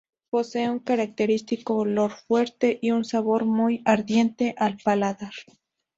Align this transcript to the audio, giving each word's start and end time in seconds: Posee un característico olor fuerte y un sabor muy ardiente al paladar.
Posee 0.31 0.67
un 0.67 0.79
característico 0.79 1.75
olor 1.75 2.09
fuerte 2.25 2.79
y 2.81 2.89
un 2.89 3.05
sabor 3.05 3.45
muy 3.45 3.83
ardiente 3.85 4.55
al 4.57 4.77
paladar. 4.77 5.33